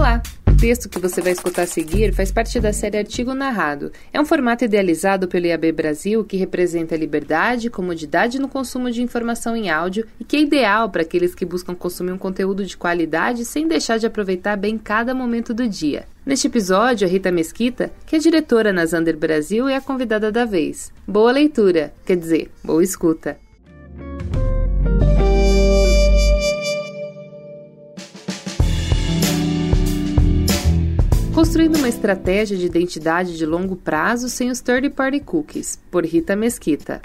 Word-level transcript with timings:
Olá! 0.00 0.22
O 0.48 0.56
texto 0.56 0.88
que 0.88 0.98
você 0.98 1.20
vai 1.20 1.32
escutar 1.32 1.64
a 1.64 1.66
seguir 1.66 2.14
faz 2.14 2.32
parte 2.32 2.58
da 2.58 2.72
série 2.72 2.96
Artigo 2.96 3.34
Narrado. 3.34 3.92
É 4.10 4.18
um 4.18 4.24
formato 4.24 4.64
idealizado 4.64 5.28
pelo 5.28 5.44
IAB 5.44 5.72
Brasil 5.72 6.24
que 6.24 6.38
representa 6.38 6.96
liberdade 6.96 7.66
e 7.66 7.70
comodidade 7.70 8.38
no 8.38 8.48
consumo 8.48 8.90
de 8.90 9.02
informação 9.02 9.54
em 9.54 9.68
áudio 9.68 10.06
e 10.18 10.24
que 10.24 10.36
é 10.36 10.40
ideal 10.40 10.88
para 10.88 11.02
aqueles 11.02 11.34
que 11.34 11.44
buscam 11.44 11.74
consumir 11.74 12.12
um 12.12 12.18
conteúdo 12.18 12.64
de 12.64 12.78
qualidade 12.78 13.44
sem 13.44 13.68
deixar 13.68 13.98
de 13.98 14.06
aproveitar 14.06 14.56
bem 14.56 14.78
cada 14.78 15.14
momento 15.14 15.52
do 15.52 15.68
dia. 15.68 16.06
Neste 16.24 16.46
episódio, 16.46 17.06
a 17.06 17.10
Rita 17.10 17.30
Mesquita, 17.30 17.92
que 18.06 18.16
é 18.16 18.18
diretora 18.18 18.72
na 18.72 18.86
Zander 18.86 19.18
Brasil, 19.18 19.68
é 19.68 19.76
a 19.76 19.82
convidada 19.82 20.32
da 20.32 20.46
vez. 20.46 20.90
Boa 21.06 21.30
leitura, 21.30 21.92
quer 22.06 22.16
dizer, 22.16 22.50
boa 22.64 22.82
escuta. 22.82 23.36
Construindo 31.60 31.84
uma 31.84 31.90
estratégia 31.90 32.56
de 32.56 32.64
identidade 32.64 33.36
de 33.36 33.44
longo 33.44 33.76
prazo 33.76 34.30
sem 34.30 34.50
os 34.50 34.62
third-party 34.62 35.20
cookies, 35.20 35.78
por 35.90 36.06
Rita 36.06 36.34
Mesquita. 36.34 37.02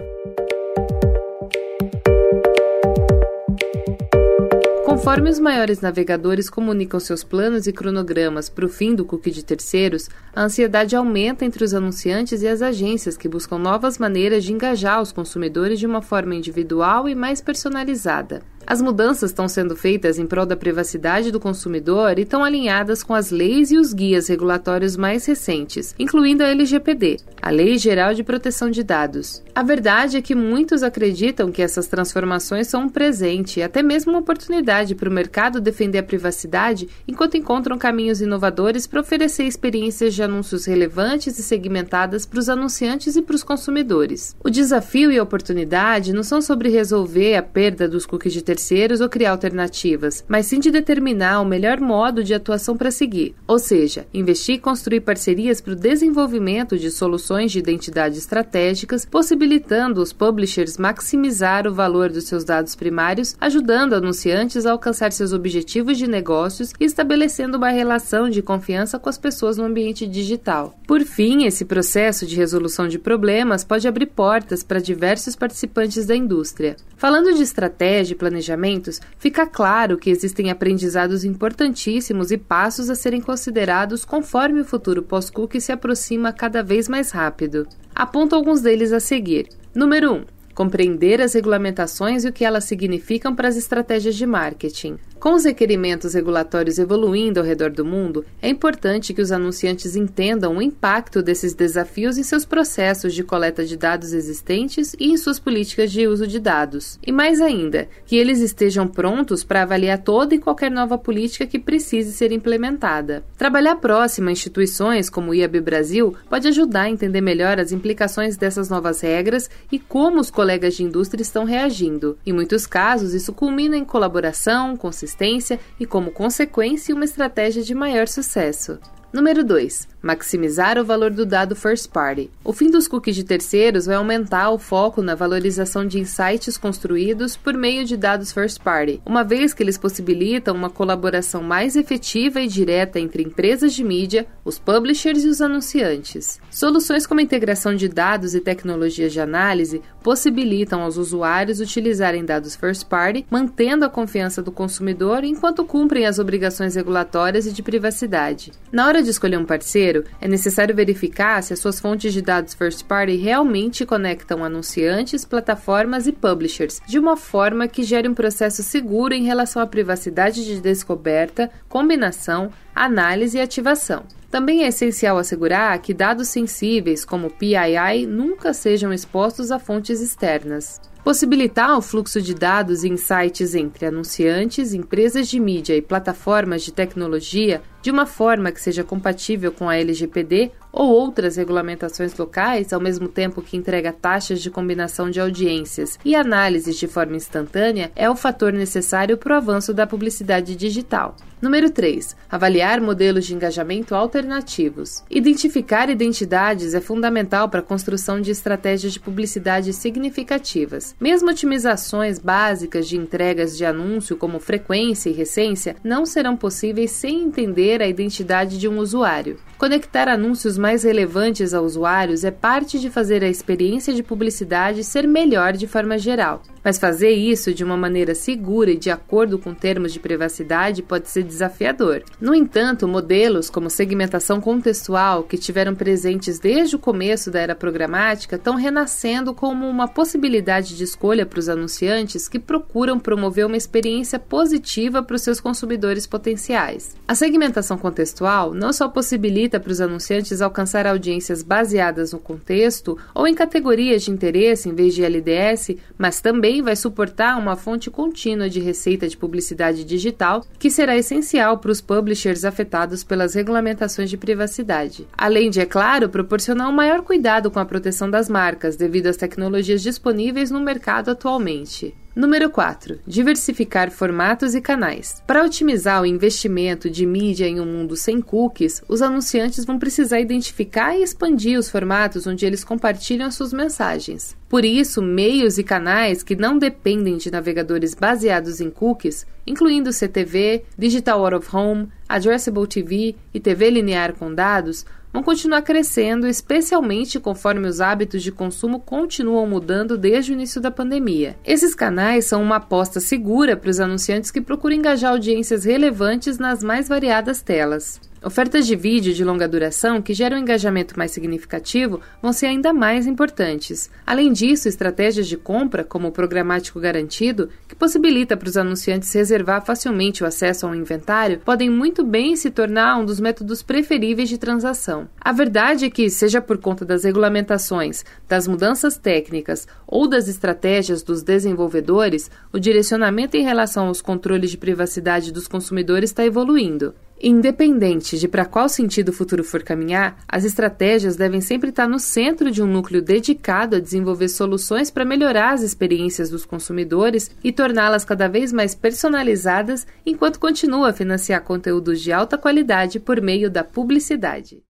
Conforme 4.85 5.29
os 5.29 5.39
maiores 5.39 5.81
navegadores 5.81 6.49
comunicam 6.49 7.01
seus 7.01 7.21
planos 7.21 7.67
e 7.67 7.73
cronogramas 7.73 8.47
para 8.47 8.65
o 8.65 8.69
fim 8.69 8.95
do 8.95 9.03
cookie 9.03 9.29
de 9.29 9.43
terceiros, 9.43 10.09
a 10.33 10.43
ansiedade 10.43 10.95
aumenta 10.95 11.43
entre 11.43 11.61
os 11.61 11.73
anunciantes 11.73 12.41
e 12.41 12.47
as 12.47 12.61
agências 12.61 13.17
que 13.17 13.27
buscam 13.27 13.57
novas 13.57 13.97
maneiras 13.97 14.45
de 14.45 14.53
engajar 14.53 15.01
os 15.01 15.11
consumidores 15.11 15.79
de 15.79 15.85
uma 15.85 16.01
forma 16.01 16.33
individual 16.33 17.09
e 17.09 17.13
mais 17.13 17.41
personalizada. 17.41 18.41
As 18.67 18.81
mudanças 18.81 19.29
estão 19.29 19.47
sendo 19.47 19.75
feitas 19.75 20.17
em 20.17 20.25
prol 20.25 20.45
da 20.45 20.55
privacidade 20.55 21.31
do 21.31 21.39
consumidor 21.39 22.17
e 22.17 22.23
estão 22.23 22.43
alinhadas 22.43 23.03
com 23.03 23.13
as 23.13 23.29
leis 23.29 23.71
e 23.71 23.77
os 23.77 23.93
guias 23.93 24.27
regulatórios 24.27 24.97
mais 24.97 25.23
recentes, 25.25 25.93
incluindo 25.99 26.43
a 26.43 26.47
LGPD, 26.47 27.17
a 27.39 27.51
Lei 27.51 27.77
Geral 27.77 28.15
de 28.15 28.23
Proteção 28.23 28.71
de 28.71 28.81
Dados. 28.81 29.43
A 29.53 29.61
verdade 29.61 30.17
é 30.17 30.21
que 30.21 30.33
muitos 30.33 30.81
acreditam 30.81 31.51
que 31.51 31.61
essas 31.61 31.85
transformações 31.85 32.67
são 32.67 32.83
um 32.83 32.89
presente 32.89 33.59
e 33.59 33.63
até 33.63 33.83
mesmo 33.83 34.11
uma 34.11 34.19
oportunidade 34.19 34.95
para 34.95 35.09
o 35.09 35.13
mercado 35.13 35.61
defender 35.61 35.99
a 35.99 36.03
privacidade 36.03 36.89
enquanto 37.07 37.37
encontram 37.37 37.77
caminhos 37.77 38.19
inovadores 38.19 38.87
para 38.87 39.01
oferecer 39.01 39.43
experiências 39.43 40.15
de 40.15 40.23
anúncios 40.23 40.65
relevantes 40.65 41.37
e 41.37 41.43
segmentadas 41.43 42.25
para 42.25 42.39
os 42.39 42.49
anunciantes 42.49 43.15
e 43.15 43.21
para 43.21 43.35
os 43.35 43.43
consumidores. 43.43 44.35
O 44.43 44.49
desafio 44.49 45.11
e 45.11 45.19
a 45.19 45.23
oportunidade 45.23 46.13
não 46.13 46.23
são 46.23 46.41
sobre 46.41 46.69
resolver 46.69 47.35
a 47.35 47.43
perda 47.43 47.87
dos 47.87 48.07
cookies 48.07 48.33
de 48.33 48.41
terceiros 48.55 49.01
ou 49.01 49.09
criar 49.09 49.31
alternativas, 49.31 50.23
mas 50.27 50.45
sim 50.45 50.59
de 50.59 50.71
determinar 50.71 51.41
o 51.41 51.45
melhor 51.45 51.81
modo 51.81 52.23
de 52.23 52.33
atuação 52.33 52.77
para 52.77 52.89
seguir, 52.89 53.35
ou 53.45 53.59
seja, 53.59 54.07
investir 54.13 54.55
e 54.55 54.59
construir 54.59 55.01
parcerias 55.01 55.59
para 55.59 55.73
o 55.73 55.75
desenvolvimento 55.75 56.77
de 56.77 56.89
soluções 56.89 57.51
de 57.51 57.59
identidade 57.59 58.17
estratégicas, 58.17 59.05
possibilitando 59.05 60.01
os 60.01 60.13
publishers 60.13 60.77
maximizar 60.77 61.67
o 61.67 61.73
valor 61.73 62.09
dos 62.09 62.23
seus 62.23 62.45
dados 62.45 62.75
primários, 62.75 63.35
ajudando 63.41 63.93
anunciantes 63.93 64.65
a 64.65 64.71
alcançar 64.71 65.11
seus 65.11 65.33
objetivos 65.33 65.97
de 65.97 66.07
negócios 66.07 66.71
e 66.79 66.85
estabelecendo 66.85 67.57
uma 67.57 67.69
relação 67.69 68.29
de 68.29 68.41
confiança 68.41 68.97
com 68.97 69.09
as 69.09 69.17
pessoas 69.17 69.57
no 69.57 69.65
ambiente 69.65 70.07
digital. 70.07 70.79
Por 70.87 71.01
fim, 71.01 71.45
esse 71.45 71.65
processo 71.65 72.25
de 72.25 72.35
resolução 72.35 72.87
de 72.87 72.97
problemas 72.97 73.65
pode 73.65 73.87
abrir 73.87 74.05
portas 74.05 74.63
para 74.63 74.79
diversos 74.79 75.35
participantes 75.35 76.05
da 76.05 76.15
indústria. 76.15 76.77
Falando 76.95 77.33
de 77.33 77.43
estratégia 77.43 78.13
e 78.13 78.17
planejamentos, 78.45 79.01
fica 79.17 79.47
claro 79.47 79.97
que 79.97 80.09
existem 80.09 80.51
aprendizados 80.51 81.25
importantíssimos 81.25 82.31
e 82.31 82.37
passos 82.37 82.89
a 82.89 82.95
serem 82.95 83.19
considerados 83.19 84.05
conforme 84.05 84.61
o 84.61 84.65
futuro 84.65 85.01
pós-cookie 85.01 85.59
se 85.59 85.71
aproxima 85.71 86.31
cada 86.31 86.61
vez 86.61 86.87
mais 86.87 87.11
rápido. 87.11 87.67
Aponto 87.93 88.35
alguns 88.35 88.61
deles 88.61 88.93
a 88.93 88.99
seguir. 88.99 89.49
Número 89.73 90.11
1. 90.11 90.15
Um, 90.15 90.25
compreender 90.53 91.21
as 91.21 91.33
regulamentações 91.33 92.23
e 92.23 92.29
o 92.29 92.33
que 92.33 92.45
elas 92.45 92.63
significam 92.63 93.35
para 93.35 93.49
as 93.49 93.57
estratégias 93.57 94.15
de 94.15 94.25
marketing. 94.25 94.97
Com 95.25 95.33
os 95.33 95.43
requerimentos 95.43 96.13
regulatórios 96.13 96.77
evoluindo 96.77 97.39
ao 97.39 97.45
redor 97.47 97.71
do 97.71 97.83
mundo, 97.83 98.23
é 98.39 98.47
importante 98.47 99.11
que 99.11 99.23
os 99.23 99.31
anunciantes 99.31 99.95
entendam 99.95 100.55
o 100.55 100.61
impacto 100.61 101.23
desses 101.23 101.55
desafios 101.55 102.19
em 102.19 102.21
seus 102.21 102.45
processos 102.45 103.11
de 103.11 103.23
coleta 103.23 103.65
de 103.65 103.75
dados 103.75 104.13
existentes 104.13 104.95
e 104.99 105.11
em 105.11 105.17
suas 105.17 105.39
políticas 105.39 105.91
de 105.91 106.05
uso 106.05 106.27
de 106.27 106.39
dados. 106.39 106.99
E 107.03 107.11
mais 107.11 107.41
ainda, 107.41 107.89
que 108.05 108.15
eles 108.15 108.39
estejam 108.39 108.87
prontos 108.87 109.43
para 109.43 109.63
avaliar 109.63 109.97
toda 109.97 110.35
e 110.35 110.39
qualquer 110.39 110.69
nova 110.69 110.95
política 110.95 111.47
que 111.47 111.57
precise 111.57 112.13
ser 112.13 112.31
implementada. 112.31 113.25
Trabalhar 113.35 113.77
próximo 113.77 114.29
a 114.29 114.31
instituições 114.31 115.09
como 115.09 115.31
o 115.31 115.33
IAB 115.33 115.59
Brasil 115.59 116.15
pode 116.29 116.47
ajudar 116.49 116.83
a 116.83 116.91
entender 116.91 117.21
melhor 117.21 117.59
as 117.59 117.71
implicações 117.71 118.37
dessas 118.37 118.69
novas 118.69 119.01
regras 119.01 119.49
e 119.71 119.79
como 119.79 120.19
os 120.19 120.29
colegas 120.29 120.75
de 120.75 120.83
indústria 120.83 121.23
estão 121.23 121.45
reagindo. 121.45 122.15
Em 122.23 122.31
muitos 122.31 122.67
casos, 122.67 123.15
isso 123.15 123.33
culmina 123.33 123.75
em 123.75 123.83
colaboração, 123.83 124.77
consistência 124.77 125.14
consistência 125.15 125.59
e, 125.79 125.85
como 125.85 126.11
consequência, 126.11 126.93
uma 126.93 127.05
estratégia 127.05 127.63
de 127.63 127.73
maior 127.73 128.07
sucesso. 128.07 128.79
Número 129.13 129.43
2. 129.43 129.87
Maximizar 130.01 130.77
o 130.77 130.83
valor 130.83 131.09
do 131.09 131.25
dado 131.25 131.55
first 131.55 131.89
party. 131.89 132.29
O 132.43 132.51
fim 132.51 132.69
dos 132.69 132.87
cookies 132.87 133.15
de 133.15 133.23
terceiros 133.23 133.85
vai 133.85 133.95
aumentar 133.95 134.49
o 134.51 134.59
foco 134.59 135.01
na 135.01 135.15
valorização 135.15 135.87
de 135.87 135.99
insights 135.99 136.57
construídos 136.57 137.37
por 137.37 137.53
meio 137.53 137.85
de 137.85 137.95
dados 137.95 138.31
first 138.31 138.61
party, 138.61 139.01
uma 139.05 139.23
vez 139.23 139.53
que 139.53 139.63
eles 139.63 139.77
possibilitam 139.77 140.53
uma 140.53 140.69
colaboração 140.69 141.41
mais 141.41 141.75
efetiva 141.75 142.41
e 142.41 142.47
direta 142.47 142.99
entre 142.99 143.23
empresas 143.23 143.73
de 143.73 143.83
mídia, 143.83 144.27
os 144.43 144.59
publishers 144.59 145.23
e 145.23 145.27
os 145.27 145.41
anunciantes. 145.41 146.39
Soluções 146.51 147.07
como 147.07 147.19
a 147.19 147.23
integração 147.23 147.73
de 147.73 147.87
dados 147.87 148.35
e 148.35 148.41
tecnologias 148.41 149.13
de 149.13 149.21
análise 149.21 149.81
possibilitam 150.03 150.81
aos 150.81 150.97
usuários 150.97 151.59
utilizarem 151.59 152.23
dados 152.25 152.55
first 152.55 152.85
party, 152.85 153.25
mantendo 153.29 153.85
a 153.85 153.89
confiança 153.89 154.41
do 154.43 154.51
consumidor 154.51 155.23
enquanto 155.23 155.65
cumprem 155.65 156.05
as 156.05 156.19
obrigações 156.19 156.75
regulatórias 156.75 157.47
e 157.47 157.51
de 157.51 157.63
privacidade. 157.63 158.51
Na 158.71 158.85
hora 158.85 159.04
de 159.05 159.11
escolher 159.11 159.37
um 159.37 159.45
parceiro, 159.45 160.03
é 160.19 160.27
necessário 160.27 160.75
verificar 160.75 161.41
se 161.41 161.53
as 161.53 161.59
suas 161.59 161.79
fontes 161.79 162.11
de 162.11 162.21
dados 162.21 162.53
first 162.53 162.83
party 162.83 163.15
realmente 163.15 163.85
conectam 163.85 164.43
anunciantes, 164.43 165.23
plataformas 165.23 166.07
e 166.07 166.11
publishers 166.11 166.81
de 166.85 166.99
uma 166.99 167.15
forma 167.15 167.67
que 167.67 167.83
gere 167.83 168.09
um 168.09 168.13
processo 168.13 168.61
seguro 168.61 169.13
em 169.13 169.23
relação 169.23 169.61
à 169.61 169.67
privacidade 169.67 170.43
de 170.43 170.59
descoberta, 170.59 171.49
combinação, 171.69 172.51
análise 172.75 173.37
e 173.37 173.41
ativação. 173.41 174.03
Também 174.29 174.65
é 174.65 174.67
essencial 174.67 175.17
assegurar 175.17 175.79
que 175.79 175.93
dados 175.93 176.27
sensíveis, 176.27 177.05
como 177.05 177.29
PII, 177.29 178.05
nunca 178.05 178.53
sejam 178.53 178.91
expostos 178.91 179.49
a 179.49 179.57
fontes 179.57 180.01
externas. 180.01 180.81
Possibilitar 181.05 181.77
o 181.77 181.81
fluxo 181.81 182.19
de 182.19 182.33
dados 182.33 182.83
e 182.83 182.89
insights 182.89 183.53
entre 183.53 183.85
anunciantes, 183.85 184.73
empresas 184.73 185.27
de 185.27 185.39
mídia 185.39 185.77
e 185.77 185.81
plataformas 185.81 186.63
de 186.63 186.73
tecnologia 186.73 187.61
de 187.85 187.91
uma 187.91 188.07
forma 188.07 188.51
que 188.51 188.59
seja 188.59 188.83
compatível 188.83 189.51
com 189.51 189.69
a 189.69 189.77
LGPD 189.77 190.51
ou 190.71 190.89
outras 190.89 191.35
regulamentações 191.35 192.17
locais, 192.17 192.73
ao 192.73 192.81
mesmo 192.81 193.07
tempo 193.07 193.43
que 193.43 193.55
entrega 193.55 193.93
taxas 193.93 194.41
de 194.41 194.49
combinação 194.49 195.07
de 195.11 195.19
audiências 195.19 195.99
e 196.03 196.15
análises 196.15 196.77
de 196.77 196.87
forma 196.87 197.15
instantânea, 197.15 197.91
é 197.95 198.09
o 198.09 198.15
fator 198.15 198.51
necessário 198.51 199.19
para 199.19 199.35
o 199.35 199.37
avanço 199.37 199.71
da 199.71 199.85
publicidade 199.85 200.55
digital. 200.55 201.15
Número 201.41 201.69
3. 201.69 202.15
Avaliar 202.31 202.81
modelos 202.81 203.25
de 203.25 203.35
engajamento 203.35 203.93
alternativos. 203.93 205.03
Identificar 205.09 205.89
identidades 205.89 206.73
é 206.73 206.81
fundamental 206.81 207.47
para 207.49 207.59
a 207.59 207.63
construção 207.63 208.19
de 208.19 208.31
estratégias 208.31 208.93
de 208.93 208.99
publicidade 208.99 209.71
significativas. 209.71 210.95
Mesmo 210.99 211.29
otimizações 211.29 212.17
básicas 212.17 212.87
de 212.87 212.97
entregas 212.97 213.55
de 213.55 213.63
anúncio, 213.63 214.17
como 214.17 214.39
frequência 214.39 215.09
e 215.09 215.13
recência, 215.13 215.75
não 215.83 216.05
serão 216.05 216.35
possíveis 216.35 216.91
sem 216.91 217.21
entender 217.21 217.74
a 217.81 217.87
identidade 217.87 218.57
de 218.57 218.67
um 218.67 218.79
usuário. 218.79 219.37
Conectar 219.57 220.07
anúncios 220.07 220.57
mais 220.57 220.83
relevantes 220.83 221.53
a 221.53 221.61
usuários 221.61 222.23
é 222.23 222.31
parte 222.31 222.79
de 222.79 222.89
fazer 222.89 223.23
a 223.23 223.29
experiência 223.29 223.93
de 223.93 224.03
publicidade 224.03 224.83
ser 224.83 225.07
melhor 225.07 225.53
de 225.53 225.67
forma 225.67 225.97
geral. 225.97 226.41
Mas 226.65 226.79
fazer 226.79 227.11
isso 227.11 227.53
de 227.53 227.63
uma 227.63 227.77
maneira 227.77 228.15
segura 228.15 228.71
e 228.71 228.75
de 228.75 228.89
acordo 228.89 229.37
com 229.37 229.53
termos 229.53 229.93
de 229.93 229.99
privacidade 229.99 230.81
pode 230.81 231.09
ser 231.09 231.21
desafiador. 231.21 232.01
No 232.19 232.33
entanto, 232.33 232.87
modelos 232.87 233.51
como 233.51 233.69
segmentação 233.69 234.41
contextual, 234.41 235.21
que 235.21 235.37
tiveram 235.37 235.75
presentes 235.75 236.39
desde 236.39 236.75
o 236.75 236.79
começo 236.79 237.29
da 237.29 237.39
era 237.39 237.53
programática, 237.53 238.35
estão 238.35 238.55
renascendo 238.55 239.31
como 239.31 239.69
uma 239.69 239.87
possibilidade 239.87 240.75
de 240.75 240.83
escolha 240.83 241.23
para 241.23 241.37
os 241.37 241.47
anunciantes 241.47 242.27
que 242.27 242.39
procuram 242.39 242.97
promover 242.97 243.45
uma 243.45 243.57
experiência 243.57 244.17
positiva 244.17 245.03
para 245.03 245.15
os 245.15 245.21
seus 245.21 245.39
consumidores 245.39 246.07
potenciais. 246.07 246.95
A 247.07 247.13
segmentação 247.13 247.77
contextual 247.77 248.55
não 248.55 248.73
só 248.73 248.87
possibilita 248.87 249.59
para 249.59 249.71
os 249.71 249.81
anunciantes 249.81 250.41
alcançar 250.41 250.87
audiências 250.87 251.43
baseadas 251.43 252.11
no 252.11 252.17
contexto 252.17 252.97
ou 253.13 253.27
em 253.27 253.35
categorias 253.35 254.01
de 254.01 254.09
interesse 254.09 254.67
em 254.67 254.73
vez 254.73 254.95
de 254.95 255.03
LDS, 255.03 255.75
mas 255.95 256.21
também 256.21 256.54
também 256.55 256.61
vai 256.61 256.75
suportar 256.75 257.37
uma 257.37 257.57
fonte 257.57 257.91
contínua 257.91 258.49
de 258.49 258.61
receita 258.61 259.07
de 259.07 259.17
publicidade 259.17 259.83
digital 259.83 260.45
que 260.57 260.69
será 260.69 260.95
essencial 260.95 261.57
para 261.57 261.71
os 261.71 261.81
publishers 261.81 262.45
afetados 262.45 263.03
pelas 263.03 263.33
regulamentações 263.33 264.09
de 264.09 264.15
privacidade. 264.15 265.05
Além 265.17 265.49
de, 265.49 265.59
é 265.59 265.65
claro, 265.65 266.07
proporcionar 266.07 266.69
um 266.69 266.73
maior 266.73 267.01
cuidado 267.01 267.51
com 267.51 267.59
a 267.59 267.65
proteção 267.65 268.09
das 268.09 268.29
marcas 268.29 268.77
devido 268.77 269.07
às 269.07 269.17
tecnologias 269.17 269.81
disponíveis 269.81 270.49
no 270.49 270.61
mercado 270.61 271.09
atualmente. 271.09 271.93
Número 272.15 272.49
4. 272.49 272.99
Diversificar 273.05 273.91
formatos 273.91 274.55
e 274.55 274.61
canais. 274.61 275.21
Para 275.27 275.43
otimizar 275.43 276.01
o 276.01 276.05
investimento 276.05 276.89
de 276.89 277.05
mídia 277.05 277.45
em 277.45 277.59
um 277.59 277.65
mundo 277.65 277.97
sem 277.97 278.21
cookies, 278.21 278.81
os 278.87 279.01
anunciantes 279.01 279.65
vão 279.65 279.77
precisar 279.77 280.21
identificar 280.21 280.95
e 280.95 281.03
expandir 281.03 281.59
os 281.59 281.69
formatos 281.69 282.25
onde 282.25 282.45
eles 282.45 282.63
compartilham 282.63 283.29
suas 283.29 283.51
mensagens. 283.51 284.33
Por 284.47 284.63
isso, 284.63 285.01
meios 285.01 285.57
e 285.57 285.63
canais 285.63 286.23
que 286.23 286.37
não 286.37 286.57
dependem 286.57 287.17
de 287.17 287.29
navegadores 287.29 287.93
baseados 287.93 288.61
em 288.61 288.69
cookies, 288.69 289.27
incluindo 289.45 289.91
CTV, 289.91 290.63
Digital 290.77 291.21
Out 291.21 291.35
of 291.35 291.53
Home, 291.53 291.89
Addressable 292.07 292.65
TV 292.65 293.17
e 293.33 293.41
TV 293.41 293.69
linear 293.69 294.13
com 294.13 294.33
dados, 294.33 294.85
vão 295.15 295.23
continuar 295.23 295.61
crescendo, 295.61 296.27
especialmente 296.27 297.21
conforme 297.21 297.69
os 297.69 297.79
hábitos 297.79 298.21
de 298.21 298.33
consumo 298.33 298.81
continuam 298.81 299.47
mudando 299.47 299.97
desde 299.97 300.31
o 300.31 300.33
início 300.33 300.59
da 300.59 300.69
pandemia. 300.69 301.37
Esses 301.45 301.73
canais 301.73 302.25
são 302.25 302.43
uma 302.43 302.57
aposta 302.57 302.99
segura 302.99 303.55
para 303.55 303.69
os 303.69 303.79
anunciantes 303.79 304.29
que 304.29 304.41
procuram 304.41 304.75
engajar 304.75 305.13
audiências 305.13 305.63
relevantes 305.63 306.37
nas 306.37 306.61
mais 306.61 306.89
variadas 306.89 307.41
telas. 307.41 308.01
Ofertas 308.25 308.65
de 308.65 308.75
vídeo 308.75 309.13
de 309.13 309.23
longa 309.23 309.47
duração 309.47 310.01
que 310.01 310.11
geram 310.11 310.37
um 310.37 310.39
engajamento 310.39 310.97
mais 310.97 311.11
significativo 311.11 312.01
vão 312.19 312.33
ser 312.33 312.47
ainda 312.47 312.73
mais 312.73 313.05
importantes. 313.05 313.87
Além 314.03 314.33
disso, 314.33 314.67
estratégias 314.67 315.27
de 315.27 315.37
compra, 315.37 315.83
como 315.83 316.07
o 316.07 316.11
programático 316.11 316.79
garantido, 316.79 317.49
que 317.67 317.75
possibilita 317.75 318.35
para 318.35 318.49
os 318.49 318.57
anunciantes 318.57 319.13
reservar 319.13 319.63
facilmente 319.63 320.23
o 320.23 320.25
acesso 320.25 320.65
ao 320.65 320.73
inventário, 320.73 321.39
podem 321.45 321.69
muito 321.69 322.03
bem 322.03 322.35
se 322.35 322.49
tornar 322.49 322.97
um 322.97 323.05
dos 323.05 323.19
métodos 323.19 323.61
preferíveis 323.61 324.27
de 324.27 324.39
transação. 324.39 325.07
A 325.21 325.31
verdade 325.31 325.85
é 325.85 325.89
que, 325.91 326.09
seja 326.09 326.41
por 326.41 326.57
conta 326.57 326.83
das 326.83 327.03
regulamentações, 327.03 328.03
das 328.27 328.47
mudanças 328.47 328.97
técnicas 328.97 329.67
ou 329.85 330.07
das 330.07 330.27
estratégias 330.27 331.03
dos 331.03 331.21
desenvolvedores, 331.21 332.31
o 332.51 332.57
direcionamento 332.57 333.37
em 333.37 333.43
relação 333.43 333.85
aos 333.85 334.01
controles 334.01 334.49
de 334.49 334.57
privacidade 334.57 335.31
dos 335.31 335.47
consumidores 335.47 336.09
está 336.09 336.25
evoluindo. 336.25 336.95
Independente 337.21 338.19
de 338.19 338.27
para 338.27 338.45
qual 338.45 338.67
sentido 338.67 339.09
o 339.09 339.13
futuro 339.13 339.43
for 339.43 339.63
caminhar, 339.63 340.17
as 340.27 340.43
estratégias 340.43 341.15
devem 341.15 341.39
sempre 341.39 341.69
estar 341.69 341.87
no 341.87 341.97
centro 341.97 342.51
de 342.51 342.61
um 342.61 342.67
núcleo 342.67 343.01
dedicado 343.01 343.77
a 343.77 343.79
desenvolver 343.79 344.27
soluções 344.27 344.91
para 344.91 345.05
melhorar 345.05 345.53
as 345.53 345.61
experiências 345.61 346.29
dos 346.29 346.45
consumidores 346.45 347.31
e 347.41 347.53
torná-las 347.53 348.03
cada 348.03 348.27
vez 348.27 348.51
mais 348.51 348.75
personalizadas, 348.75 349.87
enquanto 350.05 350.39
continua 350.39 350.89
a 350.89 350.93
financiar 350.93 351.41
conteúdos 351.41 352.01
de 352.01 352.11
alta 352.11 352.37
qualidade 352.37 352.99
por 352.99 353.21
meio 353.21 353.49
da 353.49 353.63
publicidade. 353.63 354.64